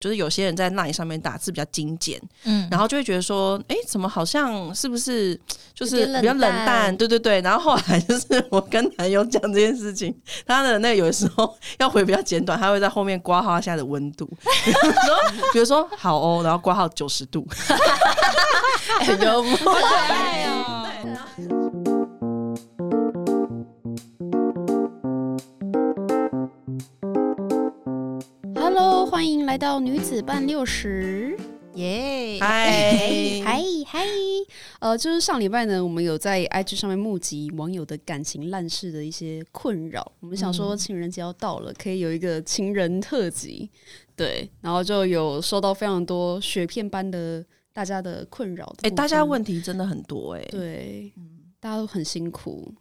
[0.00, 5.38] 就是有些人在 LINE 上面打字比较精简，嗯，然后就会觉得说，哎，怎么好像是不是
[5.74, 6.96] 就是比较冷淡？
[6.96, 7.40] 对对对。
[7.42, 10.14] 然后后来就是 我跟男友讲这件事情，
[10.46, 14.24] 他的那有时候 要回比较简短，他会在后面挂号下的温度，
[14.64, 17.46] 比如说比如说好哦，然后挂号九十度，
[19.00, 19.58] 很幽默。
[21.36, 21.49] 可
[29.20, 31.38] 欢迎来到女子半六十，
[31.74, 32.38] 耶！
[32.40, 32.72] 嗨
[33.44, 34.00] 嗨嗨！
[34.78, 40.10] 呃，就是上礼拜呢，我们有在 IG 上面募集网友的感情烂事的一些困扰。
[40.20, 43.68] 我们想说情人节要到了，可以有一个情人特辑，
[44.16, 48.74] 对，然后就有收到非常多雪片般的大家的困扰。
[48.80, 51.12] 哎，大家问题真的很多哎，对，
[51.60, 52.72] 大家都很辛苦。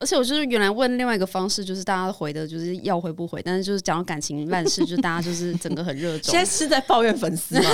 [0.00, 6.30] 而且我就是原来问另外一个方式，就是大家回的就是要回不回，但是就是讲到感情烂事，就大家就是整个很热衷。
[6.30, 7.70] 现在是在抱怨粉丝吗？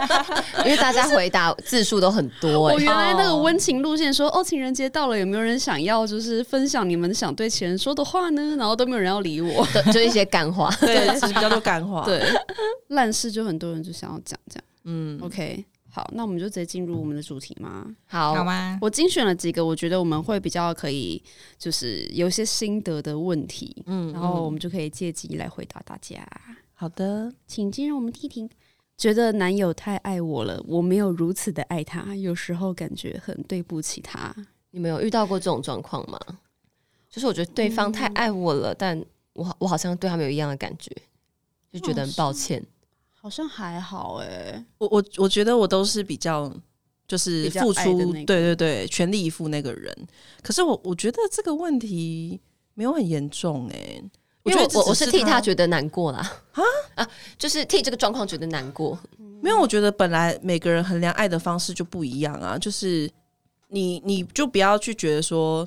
[0.64, 2.58] 因为大家回答字数都很多。
[2.58, 8.56] 我原来那个温情路线说，哦，情人节到了，有没有人想要就是分享你们想对情人说的话呢？
[8.56, 12.02] 然后都没有人要理我，就一些干话，对，其实比较多干话。
[12.04, 12.22] 对，
[12.88, 14.64] 烂事就很多人就想要讲这样。
[14.84, 15.64] 嗯，OK。
[15.90, 17.86] 好，那我们就直接进入我们的主题吗？
[18.06, 18.78] 好，好吗？
[18.80, 21.22] 我精选了几个，我觉得我们会比较可以，
[21.58, 26.26] 就是有些心得的问题，嗯，然后我们就可以借机来回答大家。
[26.74, 28.48] 好的，请进入我们第一题。
[28.96, 34.34] 觉得男友太爱我了，我没有如此的爱他，有时候感觉很对不起他。
[34.72, 36.18] 你们有遇到过这种状况吗？
[37.08, 40.90] 就是我觉得对方太爱我了，嗯、但我我好像对他没有一样的感觉，
[41.72, 42.60] 就觉得很抱歉。
[43.20, 46.52] 好像还好哎、欸，我我我觉得我都是比较
[47.06, 49.94] 就是付出，对对对，全力以赴那个人。
[50.42, 52.40] 可是我我觉得这个问题
[52.74, 54.04] 没有很严重哎、欸，
[54.44, 56.18] 因为我我是替他觉得难过啦。
[56.52, 56.62] 啊？
[57.02, 58.98] 啊，就是替这个状况觉得难过。
[59.42, 63.10] 没有，我觉得本来每个人衡量爱的方式就不一样啊，就是
[63.68, 65.66] 你你就不要去觉得说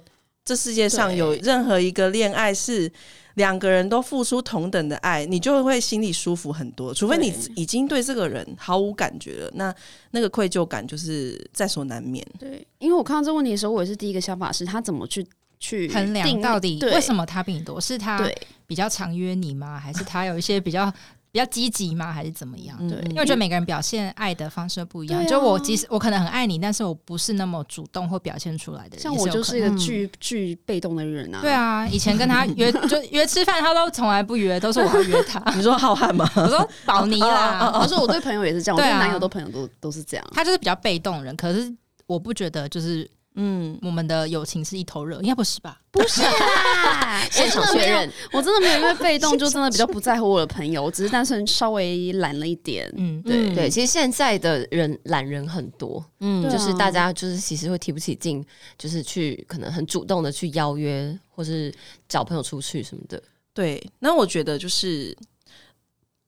[0.51, 2.91] 这世界上有任何一个恋爱是。
[3.35, 6.93] 两个人都付出同等的爱，你就会心里舒服很多。
[6.93, 9.73] 除非你已经对这个人毫无感觉了，那
[10.11, 12.27] 那个愧疚感就是在所难免。
[12.37, 15.25] 对，因为我看到这个问题的时候，我也是第一个想法是他怎么去
[15.61, 17.79] 去衡量到底为什么他比你多？
[17.79, 18.29] 是他
[18.67, 19.79] 比较常约你吗？
[19.79, 20.93] 还是他有一些比较？
[21.31, 22.11] 比较积极吗？
[22.11, 22.77] 还是怎么样？
[22.89, 25.21] 对，因为我觉得每个人表现爱的方式不一样。
[25.21, 28.99] 啊、就我即使我可能很爱你，但是我不是那么主动或表现出来的人。
[28.99, 31.39] 像我就是一个巨巨被动的人啊。
[31.41, 35.41] 对啊，以前跟他约就约吃饭，他都从来不约，都是我要约他。
[35.55, 36.29] 你说浩瀚吗？
[36.35, 37.79] 我说宝妮啦。
[37.81, 40.27] 我说我对朋友也是这样，我对男友的朋友都都是这样。
[40.33, 41.73] 他就是比较被动人，可是
[42.07, 43.09] 我不觉得就是。
[43.35, 45.79] 嗯，我们的友情是一头热，应该不是吧？
[45.91, 52.91] 不是啊， 现场确认，我真的没有因为被动就真的 比较不在乎我的朋友，我只是单纯稍微懒了一点。
[52.97, 58.43] 嗯，对对，其实现在的人懒人很多，嗯，就是大家就是其实会提不起劲，
[58.77, 61.73] 就是去可能很主动的去邀约或是
[62.07, 63.21] 找朋友出去什么的。
[63.53, 65.15] 对，那我觉得就是。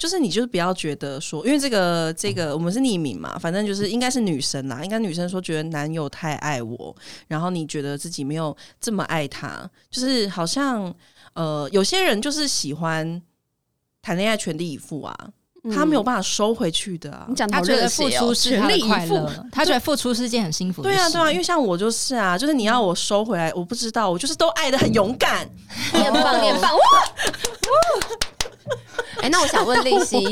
[0.04, 6.94] 就是你就是不要觉得说，因为这个这个我们是匿名嘛，反正就是应该是女生啦，应该女生说觉得男友太爱我，
[7.26, 10.94] 然后你觉得自己没有这么爱他，就是好像
[11.36, 13.22] 呃有些人就是喜欢
[14.02, 15.16] 谈恋爱全力以赴啊，
[15.74, 17.26] 他没有办法收回去的啊。
[17.30, 20.98] 你讲他觉得付出是他的快乐，他觉得付出是件很幸福的事。
[20.98, 25.50] 对啊对啊，因为像我就是啊，就是你要我收回来，我不知道，我就是都爱的很勇敢，
[25.94, 26.82] 很棒很棒哇！
[29.22, 30.26] 哎、欸，那我想问 丽西，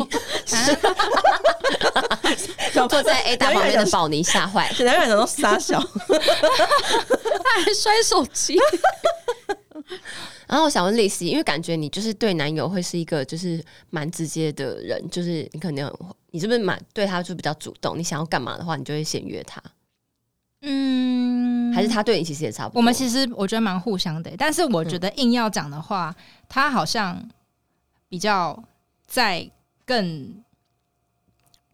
[2.73, 8.57] 坐在 A 大旁边的宝妮吓坏，两个人都傻笑， 他还摔手机。
[10.47, 15.93] 然后我想问丽西，因为感觉你就是对男友会是一个就是蛮直接的人，就是你可能
[16.31, 17.97] 你是不是蛮对他就比较主动？
[17.97, 19.61] 你想要干嘛的话，你就会先约他。
[20.63, 22.79] 嗯，还是他对你其实也差不多。
[22.79, 27.17] 我们其实我觉得蛮互相的，但是我觉得硬要讲的话，嗯、他好像。
[28.11, 28.61] 比较
[29.07, 29.49] 在
[29.85, 30.43] 更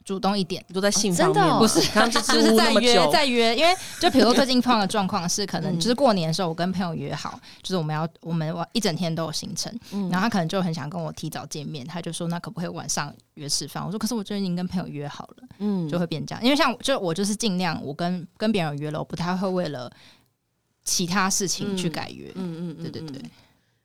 [0.06, 9.74] 主动一点，都在性方面，哦、不是，刚就是在约在约，因为就比如说最近碰到的状况是，可能就是过年的时候，我跟朋友约好，就是我们要我们一整天都有行程，
[10.12, 13.84] 然后他可能就很想跟我提早见面，他就说那可不可以晚上约吃饭？
[13.84, 19.92] 我说可是我最近跟朋友约好了，嗯，就会变这样，因为像就我就是尽量我跟跟别人约了，我不太会为了
[20.86, 23.22] 其他事情去改约，嗯嗯，对对对。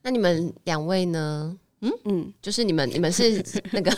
[0.03, 1.56] 那你们两位呢？
[1.82, 3.90] 嗯嗯，就是你们你们是那个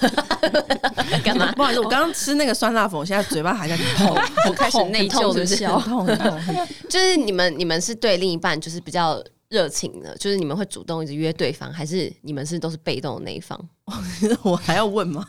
[1.22, 1.52] 干嘛？
[1.52, 4.08] 不好意思，我刚刚吃那个酸辣粉，我现在嘴巴还在痛，
[4.48, 6.40] 我开始内疚的笑，痛痛。
[6.88, 10.16] 就是你们你们是对另一半就是比较热情的？
[10.16, 13.69] 就是你们会主动一直约对方，还是你们是都是被动的那一方？
[14.42, 15.25] 我还要问吗？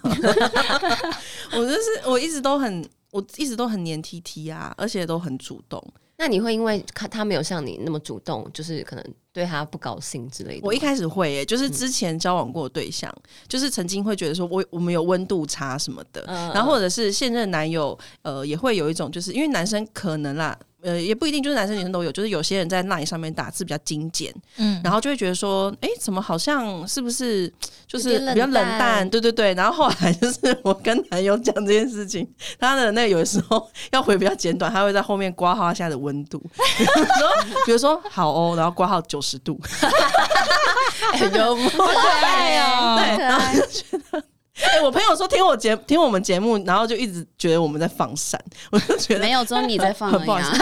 [1.51, 5.86] 我就是我一直都很，我一直都很黏 T T 啊，而且都很主动。
[6.18, 9.04] 那你会因为看他没有像你那么主动，就是可能
[9.36, 10.62] 对他不高兴之类的？
[10.64, 20.58] 我一开始会耶，就是之前交往过的对象，嗯、就是曾经会觉得说我我们有温度差什么的，嗯、然后或者是现任男友，呃，也会有一种就是因为男生可能啦。
[20.82, 27.52] 呃，也不一定，就是男生女生都有，就是有些人在 LINE 上面打字比较精简，嗯，然后就会觉得说，哎、欸，怎么好像是不是
[27.88, 29.10] 就是比较冷淡？
[29.10, 29.52] 对对对。
[29.56, 32.28] 然后后来就是我跟男友讲这件事情，
[32.60, 36.38] 他的那有的时候要回比较简短，他会在后面挂号下的温度，
[36.78, 37.30] 比如说
[37.66, 39.60] 比如说好哦，然后挂号九十度，
[41.18, 44.24] 很幽默，可爱哦，对，然后就觉得。
[44.62, 48.42] 哎、欸，我朋友说听我节听我们节目，然后就一直觉得我们在放闪，
[48.72, 50.54] 我就觉得没有，只有你在放而已啊。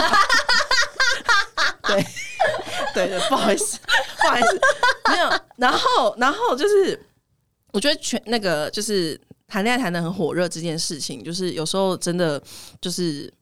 [1.86, 2.04] 对
[2.92, 3.78] 对对，不好意思，
[4.20, 4.60] 不好意思，
[5.10, 5.40] 没有。
[5.56, 7.00] 然后然后就是，
[7.72, 12.42] 我觉得全那个就是谈恋爱谈的很火热这件事情，就是有时候真的
[12.80, 13.32] 就是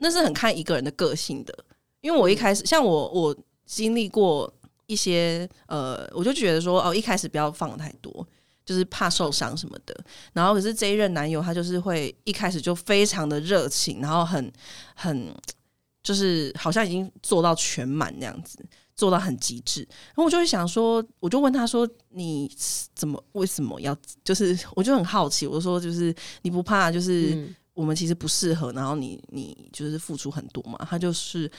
[0.00, 1.54] 那是很看一个人的个性的。
[2.02, 3.34] 因为我一开始像我我
[3.68, 4.52] 经历过
[4.86, 8.26] 一些呃，我就觉得说哦，一开始不要放太多。
[8.64, 9.98] 就是怕受伤什么的，
[10.34, 14.52] 然后可是这一任男友他就是会一开始就非常的热情，然后很
[14.94, 15.34] 很
[16.02, 18.62] 就是好像已经做到全满那样子，
[18.94, 19.80] 做到很极致。
[20.08, 22.54] 然后我就会想说，我就问他说：“你
[22.94, 31.50] 怎么为什么要？”就是我就很好奇，我说：“就是你不怕就是我们其实不适合，然后你你就是付出很多嘛？”他就是。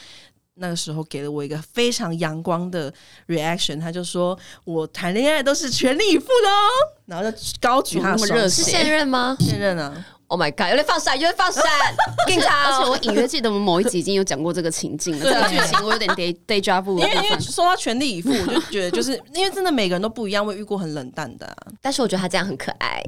[0.60, 2.94] 那个时候给了我一个非常阳光的
[3.28, 6.68] reaction，他就说：“我谈恋爱都是全力以赴的哦。”
[7.08, 9.36] 然后就高举他的手，是现任吗？
[9.40, 10.70] 现任啊！Oh my god！
[10.70, 11.64] 有点放闪，有点放闪，
[12.28, 12.66] 警察！
[12.70, 16.08] 而且我隐约记得我们某一集已经有讲过这个情境了，这个剧情我有点
[16.46, 17.00] deja vu。
[17.00, 21.72] 因为因为说到全力以赴，我就觉得就是因为真的每个人都不一样，我遇过很冷淡的啊。
[21.82, 23.04] 但是我觉得他这样很可爱。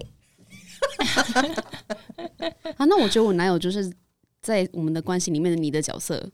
[2.77, 3.91] 啊，那我觉得我男友就是
[4.41, 6.27] 在我们的关系里面的你的角色。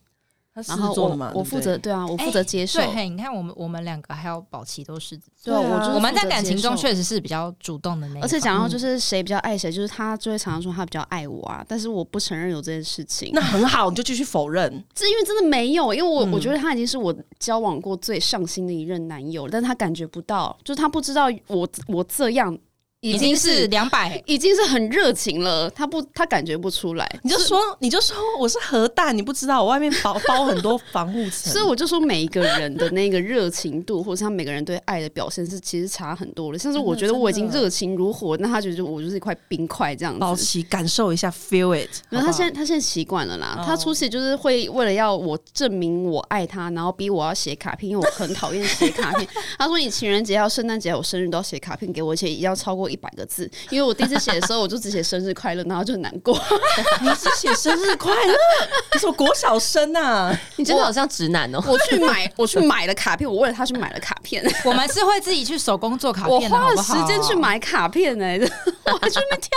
[0.65, 2.79] 然后我我负责对啊，我负责接受。
[2.79, 8.21] 对，你看我们我们两个还有宝琪都是对，我就我们在感情中确实是比较主动的那。
[8.21, 13.29] 而且讲到就是谁比较爱谁，就是他就会常常说他比较爱我啊，但是我不承认有这件事情。
[13.33, 14.71] 那很好，你就继续否认。
[14.95, 22.57] 这因为真的没有，因为我我觉得他已经是我交往过最上心的一任男友，但他感觉不到，就是他不知道我我这样。
[23.01, 25.69] 已经是两百，已经是很热情了。
[25.69, 27.07] 他不，他感觉不出来。
[27.23, 31.53] 你就说，你就说我是核弹，你不知道我外面包包很多防护层。
[31.53, 36.57] 所以我就说，每一个人的那个热情度，或者他每个人对爱的表现，是其实差很多了。
[36.57, 40.19] 像是我觉得我已经热情如火，那他觉得我就是一块冰块这样子。
[40.19, 42.01] 保持感受一下，feel it。
[42.09, 43.63] 然后他现在他现在习惯了啦。
[43.63, 49.27] 他出去就是会为了要我证明我爱他，然后逼我要写卡片，因为我很讨厌写卡片。
[49.59, 56.39] 他说：“你情人节、要圣诞节、我生日都要写卡片给我，而且也要超过一百个字。”因为我第一次写的时候，我就只写生日快乐，然后就很难过。
[57.01, 58.33] 你只写生日快乐？
[58.93, 60.37] 你什么国小生啊？
[60.57, 61.61] 你真的好像直男哦！
[61.67, 64.43] 我去买，我去买了卡片，我为了他去买了卡片。
[64.63, 68.39] 我们是会自己去手工做卡片，我花了时间去买卡片哎，
[68.93, 69.49] 我还去那边挑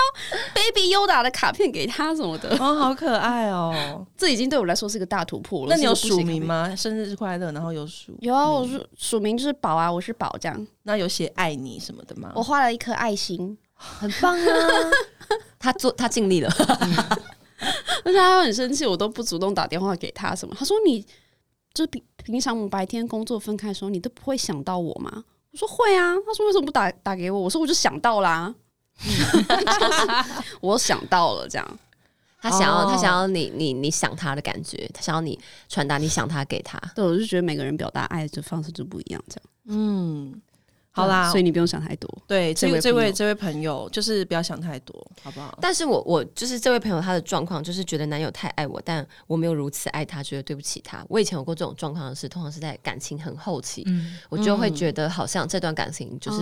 [0.54, 2.50] Baby Yoda 的卡片给他什么的。
[2.58, 4.06] 哦，好可爱哦！
[4.16, 5.66] 这已经对我来说是一个大突破了。
[5.70, 6.74] 那你有署名吗？
[6.76, 10.66] 生日快乐，然后有署有啊，我署署名就是宝啊，我是宝这样。
[10.82, 12.32] 那有写爱你什么的吗？
[12.34, 13.56] 我画了一颗爱心。
[13.80, 14.90] 很棒啊！
[15.58, 16.52] 他做他尽力了，
[18.04, 20.54] 但是他很生气，我都不主动打电话给他什么。
[20.58, 21.00] 他说：“你
[21.72, 28.54] 就是平平常我们白天工作分开的时候，你都不会想到我吗？”我说：“会啊。”他说：“为什么不打打给我？”我说：“我就想到啦，
[30.60, 31.78] 我想到了。”这样，
[32.40, 35.38] 他想要他想要你你你想他的感觉，他想要你
[35.68, 36.78] 传达你想他给他。
[36.94, 39.42] 对，我就觉得每个人表达爱的方式就不一样，这样。
[39.66, 40.40] 嗯。
[41.00, 42.08] 好啦，所以你不用想太多。
[42.26, 45.58] 对，这位这位这位朋友，就是不要想太多，好不好？
[45.60, 51.04] 但是我我就是这位朋友，他的状况就是觉得男友太爱我，但我没有如此爱他，觉得对不起他。
[51.08, 56.38] 我以前有过这种状况的事，通常是在感情很后期，嗯、我就会觉得好像这段感情就是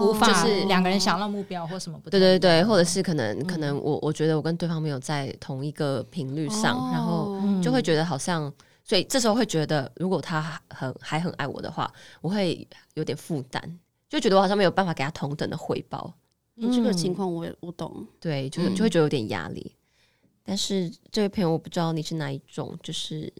[0.00, 8.52] 无法，就是两个人想到目标或什么不对对对，或者是可能可能我我觉得我跟对方没有在同一个频率上，然后就会觉得好像，
[8.84, 13.78] 所以这时候会觉得，如果他很还很爱我的话，我会有点负担。
[14.08, 16.14] 就觉得我好像没有办法给他同等的回报，
[16.56, 19.72] 嗯，这个情况我也我懂，对，就就会觉得有点压力。
[19.74, 23.32] 嗯、但是这位朋友，我不知道你是哪一种，就是，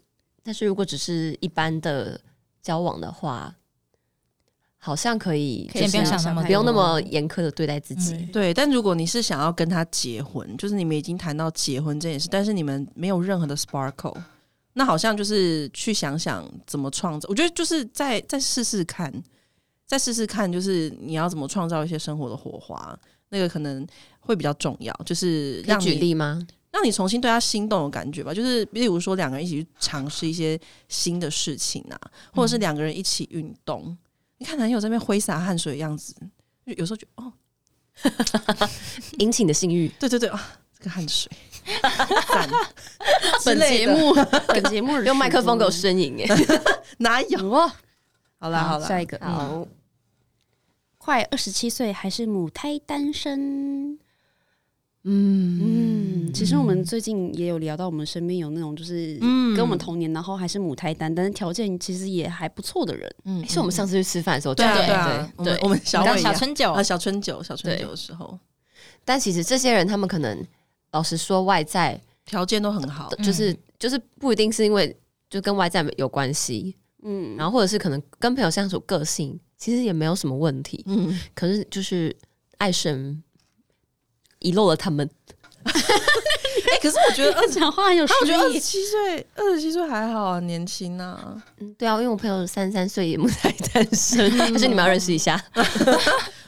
[0.43, 2.19] 但是如果只是一般的
[2.61, 3.55] 交往的话，
[4.77, 8.13] 好像可以，先不用想那么不用那么严苛的对待自己。
[8.13, 14.15] 嗯、对，但如果你是想要跟他结婚，就是你们已经谈到结婚这件事，但是你们没有任何的 sparkle。
[14.73, 17.27] 那好像就是去想想怎么创造。
[17.29, 19.11] 我觉得就是再再试试看，
[19.87, 22.95] 再试试看，就是你要怎么创造一些生活的火花，
[23.29, 23.87] 那个可能
[24.19, 24.93] 会比较重要。
[25.05, 26.45] 就是让你举例吗？
[26.71, 28.33] 让你重新对他心动的感觉吧。
[28.33, 31.97] 就是例如说两个人一起去尝试一些新的事情啊，
[32.35, 33.81] 或者是两个人一起运动。
[33.87, 33.97] 嗯、
[34.39, 36.13] 你看男友在那边挥洒汗水的样子，
[36.65, 37.31] 有时候就哦，
[39.19, 39.87] 引起你的性欲。
[39.97, 41.31] 对对对啊，这个汗水。
[43.45, 44.13] 本节目，
[44.47, 46.35] 本节目用麦克风给我呻吟哎，
[46.99, 47.73] 哪有啊？
[48.39, 49.67] 好啦好啦，下一个好，
[51.07, 53.93] 快二十七岁还是母胎单身？
[55.03, 59.17] 嗯嗯，其实我们最近也有聊到，我们身边有那种就是
[59.55, 63.09] 跟我们同年，然后还是母胎单，但是条件其实也还不错的人。
[63.23, 68.37] 嗯，是我们上次去吃饭的时候，对对对对，我们小小春酒啊，小春酒，小春酒的时候。
[69.05, 70.45] 但其实这些人，他们可能。
[70.91, 74.93] 老实说，外在条件都很好，就是就是不一定是因为
[75.29, 82.15] 就跟外在有关系，嗯，然后或者是可能跟朋友相处个性其实也没有什么问题，嗯，可是就是
[82.57, 83.21] 爱神
[84.39, 85.09] 遗漏了他们。
[85.67, 91.41] 哎、欸，可是我觉得二 讲话很有，我觉得二十七岁，二十七岁还好啊，年轻啊。
[91.59, 95.41] 嗯，对啊，因为我朋友三十三岁也母胎单身， 可是你们要认识一下。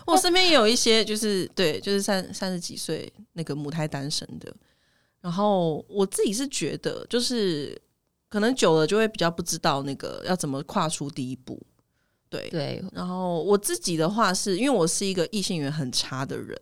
[0.05, 4.53] 我身边也有一些，就是对，就是三三十几岁那个母胎单身的。
[5.21, 7.79] 然后我自己是觉得，就是
[8.29, 11.61] 可能久了就会比较不知道那个要怎么跨出第一步。
[12.29, 12.83] 对对。
[12.93, 16.59] 然后我自己的话是，因为我是一个异性缘很差的人。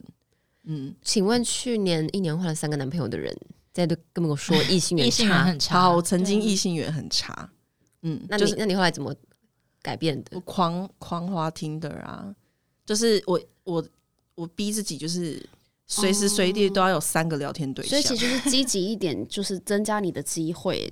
[0.64, 3.36] 嗯，请问去年一年换了三个男朋友的人，
[3.74, 7.50] 在对跟我说异性缘差 很差，好，我曾经异性缘很差。
[8.02, 9.16] 嗯，那你、就是、那你后来怎么
[9.82, 10.32] 改变的？
[10.34, 12.36] 我狂狂花 Tinder 啊。
[12.86, 13.86] 就是我我
[14.36, 15.46] 我逼自己，就是
[15.88, 20.90] 随时随地都要有三个聊天对象，哦、所以其实就是积极一点，就是增加你的机会。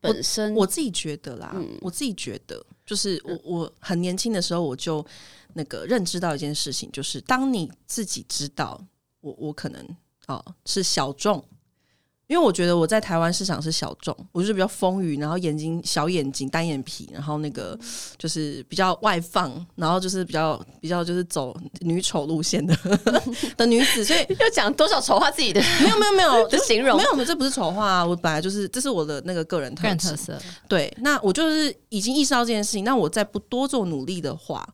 [0.00, 5.04] 本身我，我自己觉得啦，嗯、我自己觉得，就是我我很年轻的时候，我就
[5.54, 8.82] 那个认知到一件事情，就是当你自己知道
[9.20, 9.86] 我我可能
[10.26, 11.44] 哦是小众。
[12.30, 17.76] 因为我觉得我在台湾市场是小众，我就是比较丰腴，然后眼睛小眼睛单眼皮，然后那个
[18.16, 22.72] 就是比较外放，然后就是比较比较就是走女丑路线的
[23.58, 25.60] 的女子，所以要讲多少丑化自己的？
[25.82, 30.40] 没有没有没有，就形容没有我们，这不是丑化啊，我本来就是这是我的那个个人特个人特色。
[30.68, 34.64] 对，那我就是已经意识到这件事情，那我再不多做努力的话，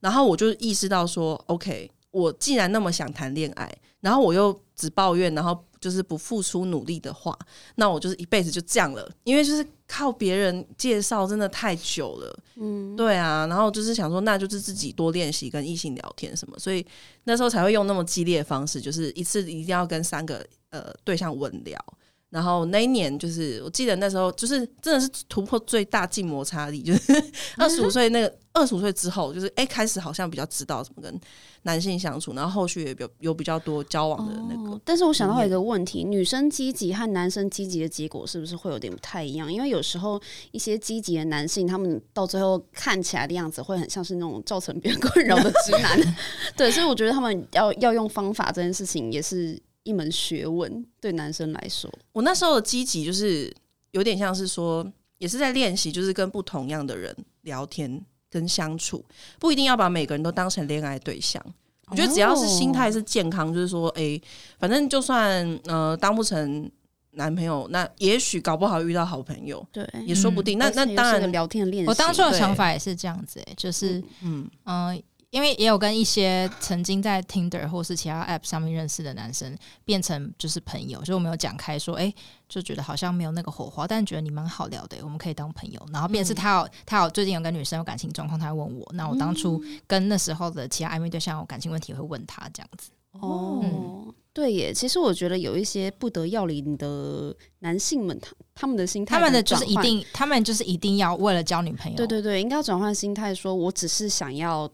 [0.00, 5.64] 然后我就意识到说，OK，我既然那么想谈恋爱，然后我又只抱怨，然后。
[5.80, 7.36] 就是不付出努力的话，
[7.76, 9.10] 那我就是一辈子就这样了。
[9.24, 12.38] 因为就是靠别人介绍，真的太久了。
[12.56, 13.46] 嗯，对啊。
[13.46, 16.84] 然后就是想说，那就是自己多练习跟异性聊天什么，所以
[17.24, 21.82] 那时候才会用那么激烈的方式，就是一次一定要跟三个呃对象稳聊。
[22.30, 27.12] 然后那一年就是，我记得那时候就是真的是突破最大静摩擦力，就是
[27.56, 31.20] 二十五岁那个二十五岁之后，就是哎、欸、开始好像比较知道怎么跟
[31.62, 34.80] 男性相处，然后后续也有有比较多交往的那个、哦。
[34.84, 39.52] 但是我想到一个问题，女生积极和男生积极的结果是不是会有点不太一样？
[39.52, 40.22] 因为有时候
[40.52, 46.16] 一些积极的男性，他们到最后看起来的样子会很像是那种造成别人困扰的直男。
[46.56, 49.60] 对，所以我觉得他们要要用方法这件事情也是。
[49.82, 53.52] 一门学问，对男生来说，我那时候的积极就是
[53.92, 54.86] 有点像是说，
[55.18, 59.04] 也是在练习，就是跟不同样的人聊天跟相处，
[59.38, 61.42] 不一定要把每个人都当成恋爱对象。
[61.86, 64.22] 我觉得只要是心态是健康，就是说，哎、欸，
[64.58, 66.70] 反正就算呃当不成
[67.12, 70.56] 男朋友，那也许搞不好遇到好朋友，对，也说不定。
[70.56, 74.86] 嗯、那那当然，聊天练习，我当初的想法也是这样子、欸，哎，就是嗯嗯。
[74.86, 82.14] 呃因为也有跟一些曾经在 Tinder 或是其他 App 上面认识的男生变成就是朋友，所以我们有讲开说，哎、欸，
[82.48, 85.80] 就觉得好像没有那个火花，但觉得你蛮好聊的，我们可以当朋友。
[85.92, 92.90] 然后便是他有他有最近有跟女生有感情状况，他会问我，那我当初跟那时候的其他暧昧对象有感情问题，会问他这样子。
[93.12, 104.68] 哦，嗯、对耶，其实我觉得有一些不得要领的男性们，他他们的心态，他们的就是一定，他们就是一定要为了交女朋友，对对对，应该要转换心态，说我只是想要。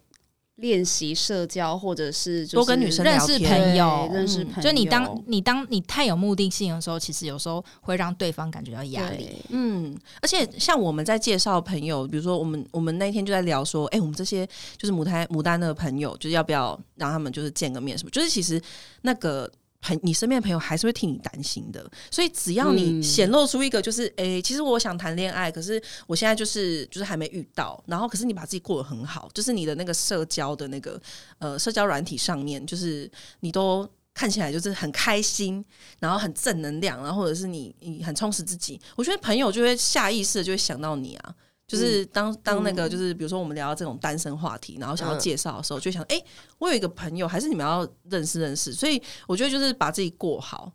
[0.56, 4.62] 练习社交，或者是多跟女生认识朋友，认识朋友。
[4.62, 9.30] 就你当你当你太有目的性的时候，其实有时候会让对方感觉到压力。
[9.50, 14.46] 嗯，而且像我们在介绍朋友，比如说我们我们那天就在聊说，哎、欸，我们这些
[14.76, 18.10] 就是母胎牡丹的朋友，就是要不要让他们就是见个面什么？
[18.10, 18.60] 就是其实
[19.02, 19.50] 那个。
[19.86, 31.00] 朋，你身边的朋友还是会替你担心的，所以只要你显露出一个就是，哎、嗯欸，其实我想谈恋爱，可是我现在就是就是还没遇到，然后可是你把自己过得很好，就是你的那个社交的那个
[31.38, 33.08] 呃社交软体上面，就是
[33.40, 35.64] 你都看起来就是很开心，
[36.00, 41.34] 然后很正能量，然后或者是你你很充实自己，我觉得朋友就会下意识的就会想到你啊。
[41.66, 46.24] 就是当当那个就是比如说我们聊到这种单身话题，然后想要介绍的时候，就想哎、欸，
[46.58, 48.72] 我有一个朋友，还是你们要认识认识。
[48.72, 50.70] 所以我觉得就是把自己过好，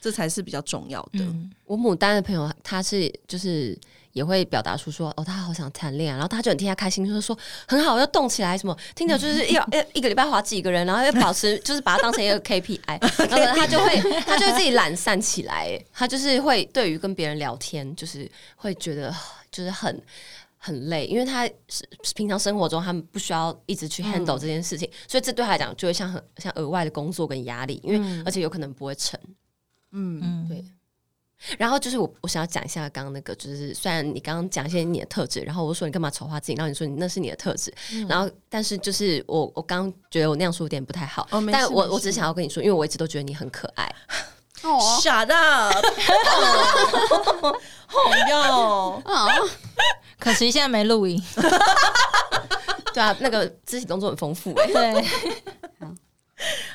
[0.00, 1.20] 这才是比较重要的。
[1.20, 3.78] 嗯、我牡丹的朋友，他是就是。
[4.16, 7.38] 也会表达出说哦，他好想谈恋爱，然后他就很替他开心，就是说
[7.68, 12.80] 很好，要动起来，什么听着就是要要一个礼拜划几个人，然后要保持就是把它当成一个 KPI，
[13.28, 19.14] 然后他就会他就会自己懒散起来，他就是会对于跟别人聊天，就是会觉得
[19.52, 20.02] 就是很
[20.66, 29.18] 很累，因为他是平常生活中他们不需要一直去 handle 这件事情，嗯、所以这对他来讲就会像很像额外的工作跟压力，因为、嗯、而且有可能不会成，
[29.92, 30.64] 嗯嗯对。
[31.58, 43.94] 然后就是我，我想要讲一下刚刚那个，就是虽然你刚刚讲一些你的特质，然后我说你干嘛丑化自己，然后你说你那是你的特质，嗯、然后但是就是我我刚刚觉得我那样说有点不太好，哦、但我我只是想要跟你说，因为我一直都觉得你很可爱。
[44.62, 45.74] 哦，shut up！
[47.86, 47.98] 好
[48.30, 49.02] 哟，
[50.18, 51.22] 可惜现在没录音。
[52.92, 54.66] 对啊，那个肢体动作很丰富哎。
[54.66, 55.04] 对。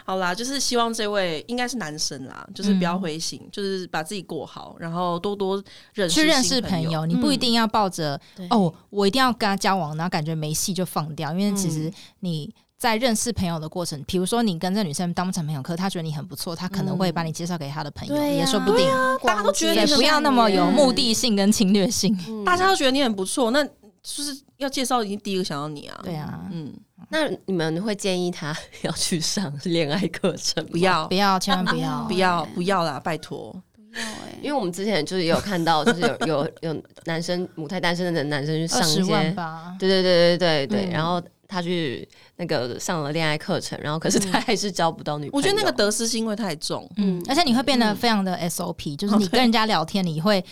[0.06, 7.06] 好啦，就是希望这位应该是男生啦，就是不要灰心，就是把自己过好，然后多多认识去认识朋友。
[7.06, 8.20] 你不一定要抱着、
[8.50, 11.32] 哦，我一定要跟他交往，然后感觉没戏就放掉。
[11.34, 18.90] 因为其实你在认识朋友的过程，比如说你跟这女生当不成朋友，可是她觉得你很不错，她可能会把你介绍给她的朋友，嗯、也说不定。
[18.90, 26.00] 啊、大家都觉得你不要那么有目的性跟侵略性，嗯、大家都觉得你很不错，那就是要介绍，已经第一个想到你啊。
[26.04, 26.74] 对啊，嗯。
[27.10, 30.66] 那你们会建议他要去上恋爱课程？
[30.66, 33.00] 不要，不要，千万不要， 不要，不要啦！
[33.00, 34.40] 拜托，不要哎！
[34.42, 39.36] 因为我们之前就是有看到，就是有有有男生母胎单身的男生去上一些，
[39.78, 45.38] 对对对对对对，然后他去那个上了恋爱课程，然后可是他还是交不到女朋友。
[45.38, 50.44] 我觉得那个得失心会太重，嗯，而且你会变得非常的 SOP，就是你跟人家聊天，你会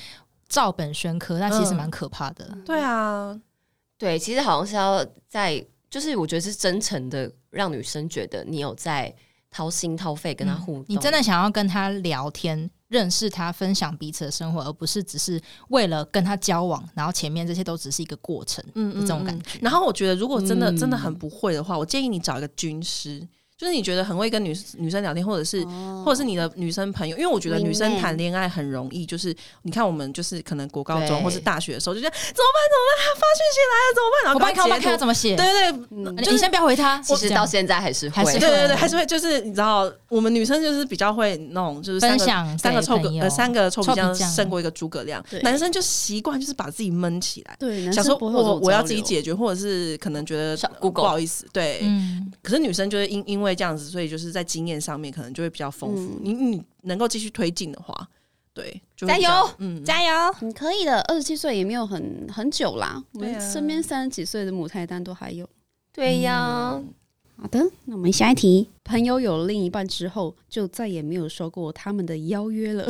[0.47, 2.57] 照本宣科，那其实蛮可怕的。
[2.65, 3.39] 对啊，
[3.97, 5.65] 对，其实好像是要在。
[5.89, 9.11] 就是我觉得是真诚的，让女生觉得你有在
[9.51, 19.59] 掏心掏肺跟他互动，嗯，你真的想要跟他聊天，认识他，分享彼此的生活，而不是只是为了跟他交往，然后前面这些都只是一个过程，嗯，这种感觉。
[19.61, 23.27] 然后我觉得，如果真的真的很不会的话，我建议你找一个军师。
[23.59, 25.65] 就是你觉得很会跟女女生聊天，或者是
[26.05, 32.59] 或者是你的女生朋友，因为我觉得女生谈恋爱很容易，就是你看我们就是可能国高中或是大学的时候，就这样怎么办？
[32.69, 33.03] 怎么办？
[33.03, 34.23] 他发讯息来了怎么办？
[34.23, 35.35] 然后我帮你看，我帮你看他怎么写。
[35.35, 36.99] 对对对，你先不要回他。
[36.99, 39.05] 其实到现在还是会，对对对，还是会。
[39.05, 45.21] 就是你知道，我们女生就是比较会那种，就是分享三个臭个呃三个臭皮匠胜过一个诸葛亮。
[45.43, 51.83] 男生就习惯就是把自己闷起来，对，想说我我要自己解决，或者是可能觉得不好意思，对，
[52.41, 54.29] 可是女生就是因因为这样子，所以就是。
[54.29, 58.07] 在经验上面可能就会比较丰富，嗯、你你能够继续推进的话，
[58.53, 61.01] 对，加油，嗯，加油，你可以的。
[61.07, 65.49] 二十七岁也没有很很久啦，我们身边三十几岁的母胎单都还有。
[65.91, 66.93] 对呀，嗯、
[67.41, 68.69] 好的，那我们下一题。
[68.83, 72.87] 朋友有了另一半之后，就再也没有收过他们的邀约了。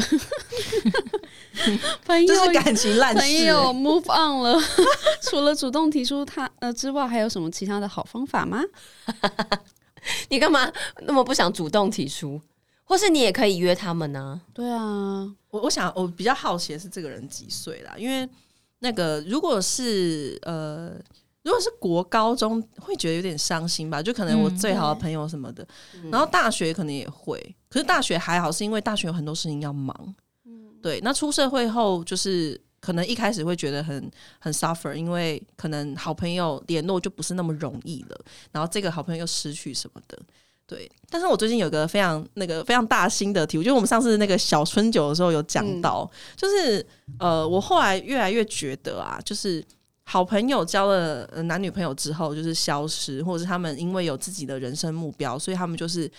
[2.06, 4.62] 朋友是感情烂事，朋友 move on 了。
[5.24, 8.62] 除了主动提出他呃之外，还有什么其他的好方法吗？
[10.30, 12.40] 你干嘛那么不想主动提出？
[12.84, 14.42] 或是你也可以约他们呢？
[14.54, 17.94] 对啊，我我想我比较好奇的是这个人几岁啦？
[17.98, 18.28] 因为
[18.80, 20.90] 那个如果是呃，
[21.44, 24.02] 如果是国高中，会觉得有点伤心吧？
[24.02, 30.16] 就可能我最好的朋友什么的，嗯、然后大学可能也会，可是大学还好，是因为大学有很多事情要忙。
[30.46, 31.00] 嗯，对。
[31.02, 32.60] 那出社会后就是。
[32.80, 38.18] 可能一开始会觉得很很 suffer，因为可能好朋友联络就不是那么容易了，
[38.52, 40.18] 然后这个好朋友又失去什么的，
[40.66, 40.90] 对。
[41.10, 46.86] 但是我最近有个非常那个非常大心得体会，就我们上次那个小春酒的时候有讲到，就是
[47.20, 49.62] 呃，我后来越来越觉得啊，就是
[50.04, 56.10] 好朋友交了男女朋友之后就是消失，或者是他们因为有自己的人生目标，所以他们就是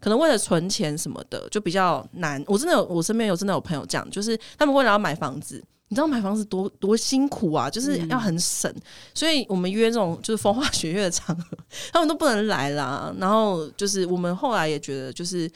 [0.00, 2.42] 可能为了存钱什么的就比较难。
[2.48, 5.62] 我真的有，我身边有真的有朋友这样，就是他们为了要买房子。
[5.88, 8.82] 你知道买房子多多辛苦啊，就是要很省，嗯、
[9.14, 11.56] 所以我们约这种就是风花雪月的场合，
[11.92, 13.14] 他们都不能来啦。
[13.18, 15.50] 然后就是我们后来也觉得，就是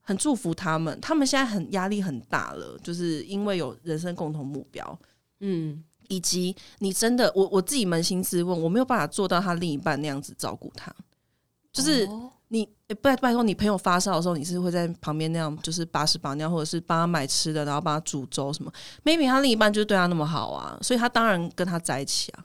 [0.00, 4.98] 很祝福他们，他们现在很压力很大了，就是因为有人生共同目标，
[5.40, 10.94] 嗯，以及你真的，我我自己扪心自问，我没有办法做到他另一半那样子照顾他，
[11.72, 12.04] 就是。
[12.06, 12.68] 哦你
[13.00, 18.70] 拜拜托，你朋友发烧的时候，你是会在旁边那样，就是把屎把尿，或者是帮他买吃的，然后帮他煮粥什么
[19.04, 22.44] ？maybe 他另一半就是对他那么好啊，所以他当然跟他在一起啊。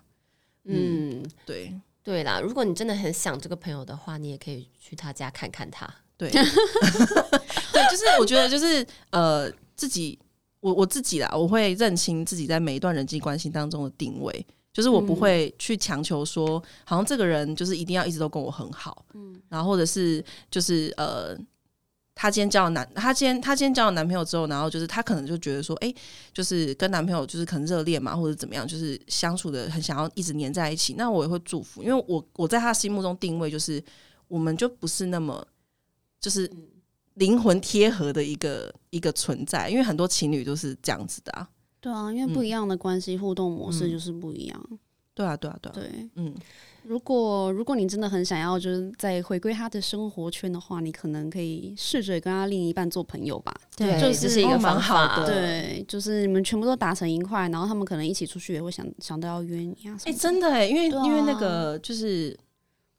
[0.63, 5.85] 嗯，对对啦，如果你真的很想这个朋友的话，你也可以去他家看看他。
[6.15, 6.41] 对， 对，
[7.91, 10.17] 就是我觉得就是呃，自己
[10.61, 21.35] 我我自己啦，我会认清自己在每一段人际关系当中的定位，就是我不会去强求说，好像这个人就是一定要一直都跟我很好，嗯，然后或者是就是呃。
[22.19, 25.95] 她今天交了男，她今天她今天交了男朋友之后，然后就是她可能就觉得说，哎、欸，
[26.33, 30.95] 就是跟男朋友就是可能热恋嘛，或者怎么样，就是相处的很想要一直黏在一起。
[30.95, 33.79] 那我也会祝福，因为我我在她心目中定位就是，
[34.27, 35.47] 我们就不是那么
[36.19, 36.51] 就是
[37.13, 41.47] 灵魂贴合的一个一个存在，因为很多情侣都是这样子的啊。
[41.79, 44.67] 对啊，因为不一样的关系互动模式就是不一样。
[44.71, 44.79] 嗯、
[45.13, 46.33] 对啊，对啊，对啊，对，嗯。
[46.83, 53.53] 如果如果你真的很想要，就是再回归他的生活圈的话，你可能可以试着跟他另一半做朋友吧。
[53.75, 55.27] 对，就是、这是一个蛮好的。
[55.27, 59.97] 对，就是你们全部都打成一块，然后他们可能一起出去也会想想到要约你啊。
[60.05, 62.33] 哎、欸，真的哎，因为、啊、因为那个就是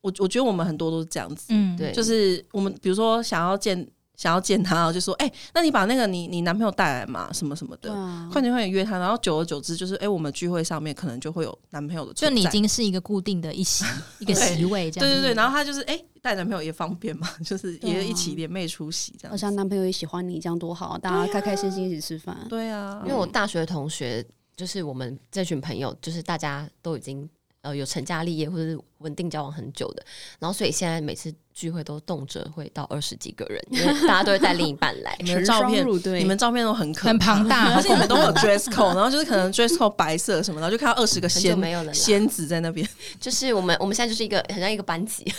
[0.02, 1.46] 我我觉得我们很多都是这样子。
[1.48, 3.88] 嗯，对，就是我们比如说想要见。
[4.18, 8.98] 想要见他，就说：“哎、欸，那你把那个你你男朋友带来嘛，什么什么的，啊、快点快点约他。
[8.98, 13.84] 然后久而久之，就是哎、欸，我们聚会上面可能就会有男朋友的，就你已经是一个固定的一席
[14.18, 15.08] 一个席位这样。
[15.08, 19.32] 对 对对，然后他就是哎，带、欸、男朋友也方便嘛，就是也一起联袂出席这样。
[19.32, 22.36] 而且男朋友也喜欢你，这样多好，大家开开心心一起吃饭。
[22.48, 24.26] 对啊，因为我大学同学
[24.56, 27.30] 就是我们这群朋友，就是大家都已经。”
[27.62, 30.04] 呃，有成家立业或者是稳定交往很久的，
[30.38, 35.16] 然后所以现在每次聚会都动辄会到二十几个人，因为大家都会带另一半来。
[35.18, 35.84] 你们照片，
[36.20, 42.88] 你们照片都很可很庞大，而且你们都有 dress code，然后就是可能 dress code 白色什么的，就看到二十个仙没有了仙子在那边。
[43.18, 45.24] 就是我们我们现在就是一个很像一个班级，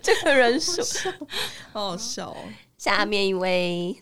[0.00, 0.80] 这个人数
[1.72, 2.36] 好好笑哦。
[2.78, 4.00] 下面一位。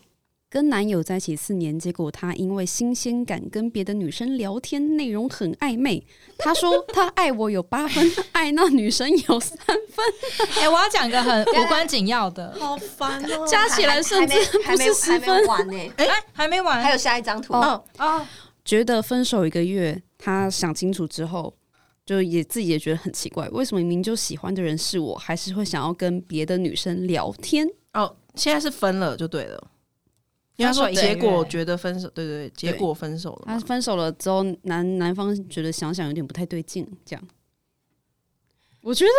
[0.53, 6.07] 跟男友在一起四年，结果他因为新鲜感跟别的女生聊天，内容很暧昧。
[6.37, 10.05] 他说他爱我有八分， 爱那女生有三分。
[10.57, 15.79] 哎、欸，我要讲个很 无关紧要的，好烦哦，加起来甚至不是十分完呢。
[15.97, 18.27] 哎、欸，还没完，还有下一张图哦哦。
[18.63, 21.55] 觉得分手一个月，他想清楚之后，
[22.05, 27.67] 就也自己也觉得很奇怪，为什么明明就喜欢的人是我，还是会想要跟别的女生聊天？
[27.95, 29.69] 哦，现在是分了就对了。
[30.59, 33.43] 他说：“结果觉得分手，对对对，结果分手了。
[33.47, 37.23] 他分手了之后，男男方觉得想想有点不太对劲，这样。
[38.83, 39.11] 我觉得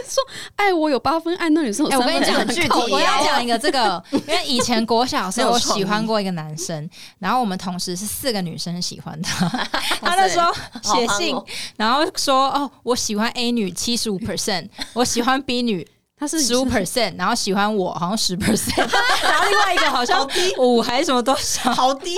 [0.08, 0.24] 说
[0.56, 2.08] 爱我有八分，爱那女生有三分。
[2.08, 9.46] 欸、我跟你讲很具体，我要讲一个这个， 因为以前国小时候我喜欢过一个男生，然后我们同时是四个女生喜欢他。
[10.00, 10.50] 他那时候
[10.82, 11.36] 写信，
[11.76, 15.86] 然后说：哦，我喜欢 A 女七十五 percent，我喜欢 B 女。”
[16.22, 18.78] 他是十五 percent，然后喜欢我好像十 percent，
[19.24, 20.24] 然后另外一个好像
[20.56, 22.16] 五还是什么多少， 好低，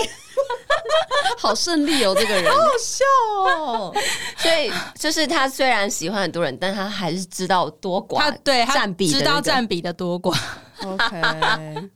[1.38, 3.02] 好胜利哦，这个人好好笑
[3.62, 3.94] 哦。
[4.36, 10.38] 所以就是他虽然喜欢很多人，但他还是知道多寡，他对他占比知道占比的多寡。
[10.82, 11.88] OK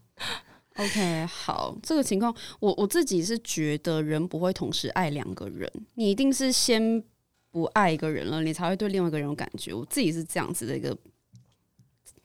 [0.76, 7.04] OK，好，这个情况我我自己是觉得人不会同时爱两个人，你一定是先
[7.50, 9.74] 不爱一个人了，你才会对另外一个人有感觉。
[9.74, 10.96] 我自己是这样子的一个。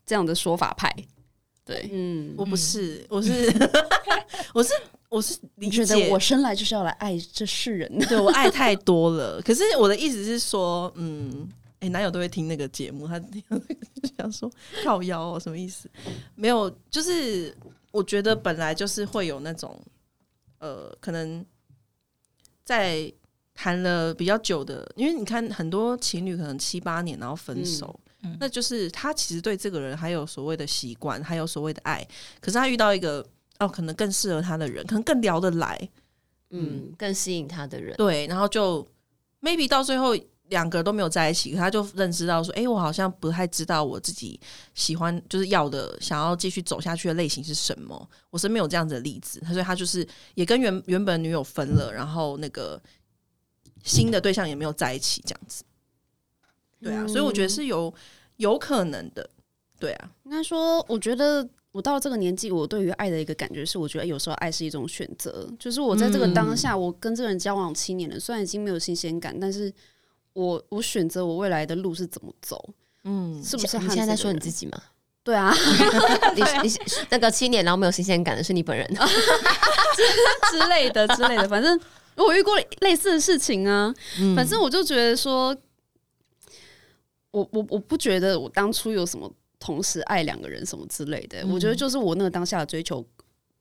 [0.05, 0.93] 这样的说法派，
[1.63, 3.31] 对，嗯，我不是，我是，
[4.53, 4.73] 我是，
[5.07, 9.41] 我是理解，你觉得我生来就是要来爱这世人的，对，我爱太多了。
[9.41, 11.47] 可是我的意思是说，嗯，
[11.79, 13.21] 哎、欸，男友都会听那个节目，他
[14.17, 15.89] 想说跳腰哦，什么意思？
[16.35, 17.55] 没有，就是
[17.91, 19.81] 我觉得本来就是会有那种，
[20.59, 21.45] 呃，可能
[22.65, 23.09] 在
[23.53, 27.97] 谈了比较久的，因为你看很多情侣可能七八年然后分手。
[28.23, 32.05] 嗯那就是他其实对这个人还有所谓的习惯，还有所谓的爱。
[32.39, 33.25] 可是他遇到一个
[33.59, 35.89] 哦，可能更适合他的人，可能更聊得来，
[36.49, 37.95] 嗯，更吸引他的人。
[37.97, 38.85] 对，然后就
[39.41, 40.15] maybe 到最后
[40.49, 44.39] 两个人都没有在一起，可他就认知到说，哎，我好像不太知道我自己
[44.73, 48.09] 喜欢，就是要的，想要继续走下去的类型是什么。
[48.29, 52.81] 我身边有这样子的例子，所以他就是也跟原原本女友分了，然后那个
[53.83, 55.63] 新的对象也没有在一起，这样子。
[56.83, 57.93] 对啊，所以我觉得是有
[58.37, 59.29] 有可能的。
[59.79, 65.45] 对啊，应该说，我觉得我到了这个年纪，我对于爱的一个感觉是，我觉得有时候爱是一种选择。
[65.59, 69.73] 就是我在这个当下，我跟这个人交往七年了，虽然已经没有新鲜感，但是
[70.31, 72.73] 我我选择我未来的路是怎么走。
[73.03, 73.77] 嗯，是不是？
[73.79, 74.81] 你现在在说你自己吗？
[75.21, 75.53] 对啊，
[76.35, 76.73] 你你
[77.09, 78.87] 那个七年然后没有新鲜感的是你本人
[80.51, 81.77] 之类的之类的，反正
[82.15, 83.93] 我遇过类似的事情啊。
[84.35, 85.53] 反正我就觉得说。
[87.33, 93.03] 我我我不觉得我当初有什么同时爱两个人什么之类的，嗯、我觉得就是我那个当下的追求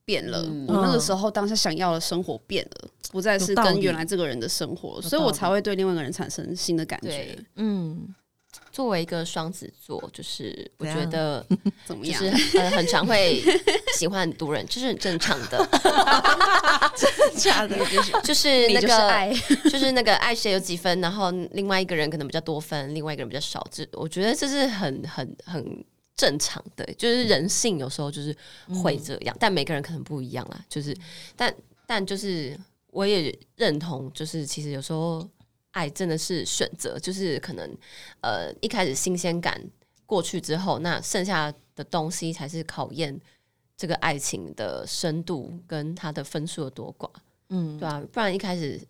[0.04, 7.38] 变了，嗯、我那个时候当下想要的生活变了，不再是跟原来这个人的生活，所以我才会对另外一个人产生新的感觉。
[7.56, 8.14] 嗯，
[8.71, 11.45] 作为一个双子座，就是我觉得
[11.85, 12.65] 怎 么样就是样？
[12.65, 13.43] 呃很常会
[13.97, 15.59] 喜欢很多人，这是很正常的。
[16.97, 17.77] 真的假的？
[18.23, 19.33] 就 是就是那个你就是爱
[19.71, 23.67] 就是那个爱谁有几分，然后另外一个人可能比较多分，另外一个人比较少。
[23.71, 25.85] 这我觉得这是很很很
[26.17, 28.35] 正常的，就是人性有时候就是
[28.83, 30.65] 会这样，嗯、但每个人可能不一样啦。
[30.69, 30.97] 就是
[31.37, 31.55] 但
[31.87, 32.59] 但就是
[32.91, 35.27] 我也认同，就是其实有时候。
[35.72, 37.76] 爱真的是选择，就是可能，
[38.20, 39.61] 呃，一开始新鲜感
[40.06, 43.18] 过去之后，那剩下的东西才是考验
[43.76, 47.11] 这个爱情的深度跟它的分数有多寡，
[47.48, 48.80] 嗯，对啊，不然一开始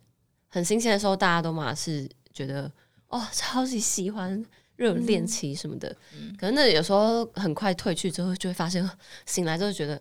[0.48, 2.70] 很新鲜的时候，大家都嘛是觉得
[3.08, 8.88] 哦，超级喜欢热恋期什么的，嗯、可能那有时候很快褪去之后，就会发现
[9.24, 9.94] 醒来之后觉得，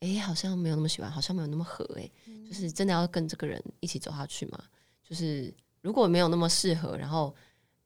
[0.00, 4.58] 哎、欸，好像没有那么喜欢，好像没有那么合、欸，哎、嗯，就是真的要跟这个人一起走下去嘛，
[5.08, 5.54] 就是。
[5.84, 7.32] 如果没有那么适合，然后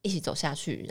[0.03, 0.89] 一起走下去，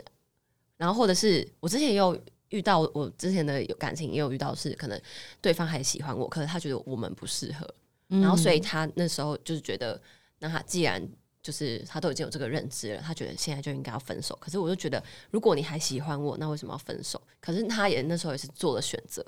[0.76, 2.14] 然后或者是我之前也有
[2.50, 5.00] 遇到，我之前的有感情也有遇到是可能
[5.40, 7.66] 对方还喜欢我，可是他觉得我们不适合，
[8.10, 9.98] 嗯、然后所以他那时候就是觉得，
[10.38, 11.02] 那他既然
[11.42, 14.36] 就是他都已经有这个认知了，他觉得现在就应该要分手。
[14.38, 17.18] 可是我就觉得，如果你还喜欢我，那为什么要分手？
[17.40, 19.24] 可是他也那时候也是做了选择。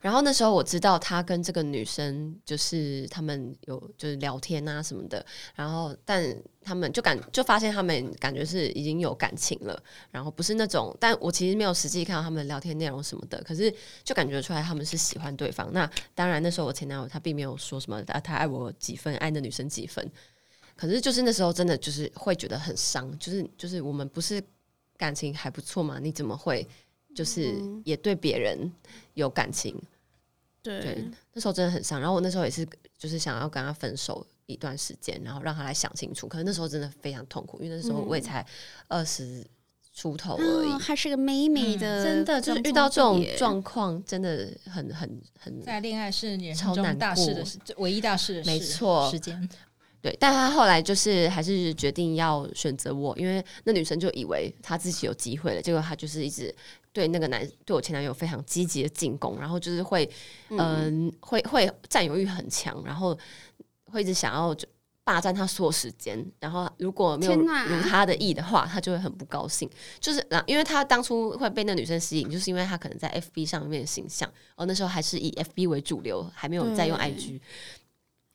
[0.00, 13.72] 然后那时候我知道他跟这个女生就是他们有就是聊天啊什么的，然后但他们就感就发现他们感觉是已经有感情了，然后不是那种，但我其实没有实际看到他们聊天内容什么的，可是
[14.04, 15.72] 就感觉出来他们是喜欢对方。
[15.72, 20.10] 那当然那时候我前男友他并没有说什么他他爱我几分，爱那女生几分，
[20.76, 24.42] 可是就是那时候真的就是会觉得很伤，就是就是我们不是
[24.96, 25.98] 感情还不错吗？
[26.00, 26.66] 你怎么会？
[27.16, 28.70] 就是也对别人
[29.14, 29.74] 有感情，
[30.62, 31.98] 对，对，那时候真的很伤。
[31.98, 36.28] 然后我那时候也是，就是想要跟他分手一段时间，然后让他来想清楚。
[36.28, 38.46] 可是那时候真的非常痛苦，因为那时候我也才
[38.88, 39.42] 二十
[39.94, 47.42] 出头而已，嗯、还是个妹妹的，真的就是遇到这种状况，真的很很很在恋爱是超难大事的，
[47.78, 49.48] 唯一大事的事，没错，时间。
[50.02, 56.54] 对，但他后来就是还是决定要选择我，因为那女生就以为他自己有机会了，结果他就是一直
[56.92, 60.08] 对那个男对我前男友非常积极的进攻，然后就是会
[60.50, 63.18] 嗯、呃、会会占有欲很强，然后
[63.86, 64.68] 会一直想要就
[65.02, 69.68] 霸占他所有时间，然后如果没有如他的意的话，他就会很不高兴。
[70.00, 77.40] 就是因为他当初会被那女生吸引，就是因为他可能在 FB 上面的形象，哦，那时候还是以 FB 为主流，还没有在用 IG。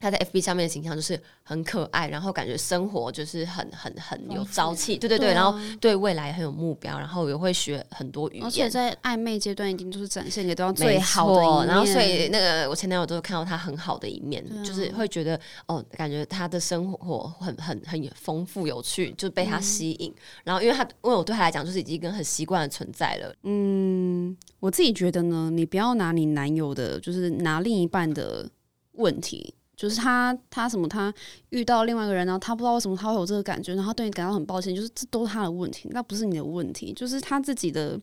[0.01, 11.67] 他在 FB 上面的形象就是很可爱，然后感觉生活就是很很很有朝气，对对对，对啊、然后对未来很有目标，然后也会学很多语言，而且在暧昧阶段一定都是展现给对方最好的一面。
[11.67, 20.09] 然后所以那个我前男友都是看到他很好的一面，啊、就是会觉得哦，感觉他的生活很很很丰富有趣，就被他吸引。
[20.11, 23.33] 嗯、然后因为他因为我对他来讲就是已经跟很习惯的存在了。
[23.43, 28.49] 嗯，我自己觉得呢，你不要拿你男友的，就是拿另一半的
[28.93, 29.53] 问题。
[29.81, 30.87] 就是他，他什么？
[30.87, 31.11] 他
[31.49, 34.75] 遇到另外一个人，然后他不知道为什么他会有这个感觉，然后对你感到很抱歉。
[34.75, 36.93] 就是这都是他的问题，那不是你的问题。
[36.93, 37.99] 就是他自己的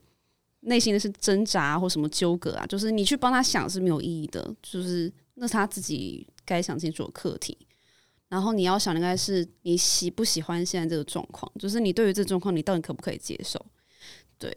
[0.62, 2.66] 内心的是挣扎或什么纠葛啊。
[2.66, 7.56] 就是你去帮他想是没有意义的，就是那是他自己该想清楚的课题。
[8.28, 11.48] 然后你要想，应该是你喜不喜欢现在这个状况？
[11.60, 13.64] 就是你对于这状况，你到底可不可以接受？
[14.36, 14.52] 对，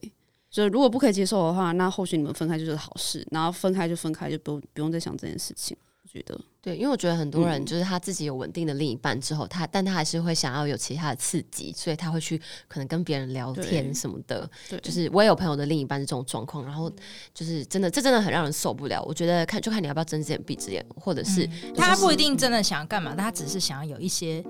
[0.50, 3.24] 就是如果不可以接受的话，那或许你们分开就是好事。
[3.30, 5.78] 然后分开就分开，就不用不用再想这件事情。
[6.14, 6.40] 我觉得。
[6.62, 14.48] 对，因为我觉得很多人就是他自己有稳定的另一半之后，嗯、他但他还是会想要有其他的刺激，所以他会去可能跟别人聊天什么的。
[14.70, 16.92] 对，就是我也有朋友的另一半是这种状况，然后
[17.34, 19.02] 就是真的，这真的很让人受不了。
[19.04, 24.44] 我觉得看就看你要不要睁只眼闭只眼，或者是、嗯、他不一定真的想要干嘛，但他只是想要有一些，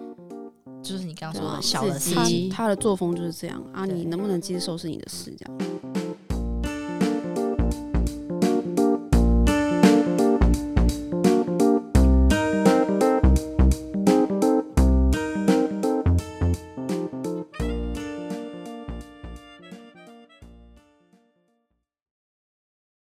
[0.83, 2.49] 就是你刚刚说的小的刺激。
[2.49, 5.90] 他的作风就是这样啊，你能不能接受是你的事，这样。